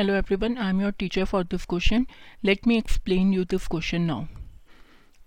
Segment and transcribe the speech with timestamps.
[0.00, 2.04] Hello everyone I am your teacher for this question
[2.44, 4.24] let me explain you this question now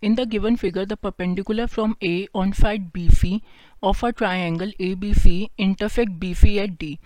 [0.04, 3.40] in the given figure the perpendicular from A on side B C
[3.84, 6.98] of a triangle A B C intersect B C at D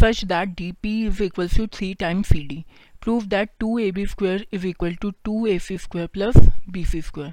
[0.00, 2.64] such that D P is equal to three time C D
[3.02, 6.38] prove that two A B square is equal to two A C square plus
[6.70, 7.32] B C square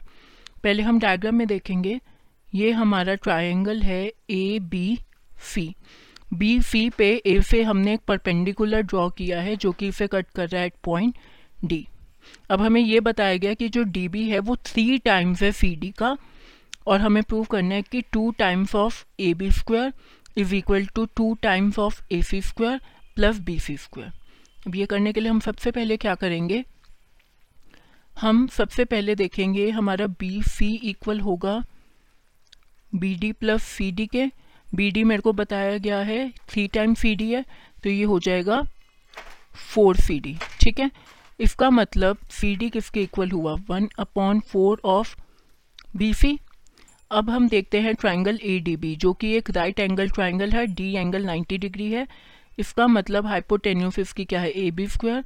[0.63, 1.99] पहले हम diagram में देखेंगे।
[2.55, 4.99] ये हमारा triangle है A B
[5.53, 5.73] C
[6.33, 10.25] B C पे A से हमने एक परपेंडिकुलर ड्रॉ किया है, जो कि इसे कट
[10.35, 11.15] कर रहा है एट पॉइंट
[11.65, 11.87] डी
[12.49, 15.75] अब हमें ये बताया गया कि जो डी बी है, वो थ्री टाइम्स है सी
[15.75, 16.17] डी का,
[16.87, 19.93] और हमें प्रूव करना है कि two times of A B square
[20.37, 22.79] is equal to two times of A C square
[23.15, 24.11] plus B C square
[24.67, 26.63] अब ये करने के लिए हम सबसे पहले क्या करेंगे?
[28.17, 31.61] हम सबसे पहले देखेंगे हमारा बी सी इक्वल होगा
[32.95, 34.25] B D plus C D के
[34.75, 37.43] बी डी मेरे को बताया गया है थ्री टाइम सी डी है
[37.83, 38.61] तो ये हो जाएगा
[39.73, 40.89] फोर सी डी ठीक है?
[41.39, 43.55] इसका मतलब सी डी किसके इक्वल हुआ?
[43.69, 45.15] One upon four of
[45.97, 46.37] B C
[47.11, 50.65] अब हम देखते हैं ट्राइंगल ए डी बी जो कि एक राइट एंगल ट्राइंगल है
[50.67, 52.07] डी एंगल 90 डिग्री है.
[52.59, 54.49] इसका मतलब हाइपोटेन्यूस इसकी क्या है?
[54.49, 55.23] A B square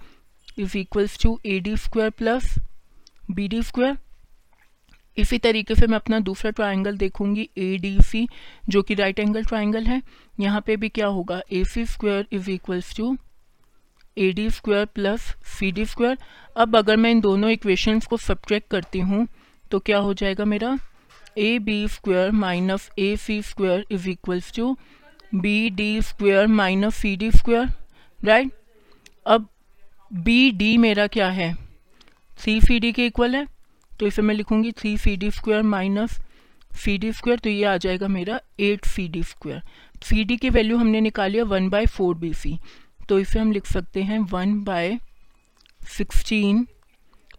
[0.60, 2.56] is equals to A D square plus
[3.32, 3.98] B D square
[5.18, 8.28] इसी तरीके से मैं अपना दूसरा ट्राइंगल देखूँगी ए डी सी
[8.70, 10.02] जो कि राइट एंगल ट्राइंगल है।
[10.40, 11.42] यहाँ पे भी क्या होगा?
[11.52, 13.16] A C square is equals to
[14.18, 16.18] A D square plus C D square
[16.56, 19.28] अब अगर मैं इन दोनों इक्वेशंस को सब्ट्रैक्ट करती हूँ
[19.72, 20.78] तो क्या हो जाएगा मेरा?
[21.38, 24.76] A B square minus A C square is equals to
[25.36, 27.68] B D square minus C D square
[28.20, 28.52] right
[29.26, 29.48] अब
[30.12, 31.54] बी डी मेरा क्या है?
[32.40, 33.46] सी सी डी के इक्वल है।
[34.02, 36.18] तो इसे मैं लिखूँगी three C D square minus
[36.72, 39.62] C D square तो ये आ जाएगा मेरा eight C D square
[40.04, 42.58] C D की वैल्यू हमने निकाली है one by four B C
[43.10, 44.98] तो इसे हम लिख सकते हैं one by
[45.98, 46.66] sixteen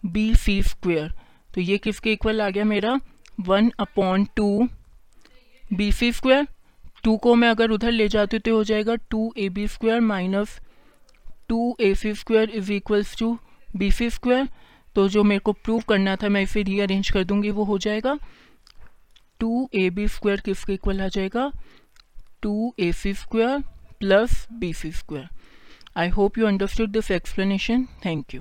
[0.07, 1.13] B C square
[1.55, 2.99] तो ये किसके इक्वल आ गया मेरा?
[3.41, 4.69] One upon two
[5.73, 6.47] B C square
[7.05, 10.01] two को मैं अगर उधर ले जाती हूँ तो हो जाएगा two A B square
[10.01, 10.59] minus
[11.49, 13.39] two A C square is equals to
[13.77, 14.49] B C square
[14.97, 18.19] तो जो मेरे को प्रूव करना था, मैं इसे रीअरेंज कर दूँगी, वो हो जाएगा
[19.41, 21.51] टू ए बी स्क्वायर किसके इक्वल आ जाएगा?
[22.43, 23.59] Two A C square
[24.01, 25.29] plus B C square
[25.97, 28.41] I hope you understood this explanation thank you